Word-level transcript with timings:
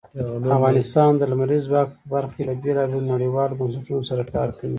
افغانستان 0.57 1.11
د 1.17 1.23
لمریز 1.31 1.63
ځواک 1.69 1.89
په 1.97 2.05
برخه 2.13 2.31
کې 2.35 2.43
له 2.47 2.53
بېلابېلو 2.63 3.09
نړیوالو 3.13 3.57
بنسټونو 3.61 4.03
سره 4.11 4.23
کار 4.33 4.49
کوي. 4.57 4.69